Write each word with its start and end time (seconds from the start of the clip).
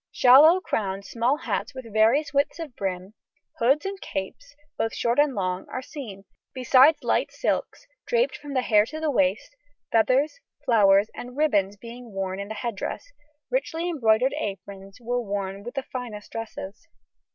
Shallow 0.11 0.59
crowned 0.61 1.05
straw 1.05 1.35
hats 1.35 1.75
with 1.75 1.93
various 1.93 2.33
widths 2.33 2.57
of 2.57 2.75
brim; 2.75 3.13
hoods 3.59 3.85
and 3.85 4.01
capes, 4.01 4.55
both 4.75 4.95
short 4.95 5.19
and 5.19 5.35
long, 5.35 5.67
are 5.69 5.83
seen, 5.83 6.25
besides 6.55 7.03
light 7.03 7.31
silks 7.31 7.85
draped 8.07 8.35
from 8.35 8.55
the 8.55 8.63
hair 8.63 8.87
to 8.87 8.99
the 8.99 9.11
waist, 9.11 9.55
feathers, 9.91 10.39
flowers, 10.65 11.11
and 11.13 11.37
ribbons 11.37 11.77
being 11.77 12.13
worn 12.13 12.39
in 12.39 12.47
the 12.47 12.55
head 12.55 12.77
dress. 12.77 13.11
Richly 13.51 13.87
embroidered 13.87 14.33
aprons 14.39 14.97
were 14.99 15.21
worn 15.21 15.61
with 15.61 15.75
the 15.75 15.83
finest 15.83 16.31
dresses. 16.31 16.87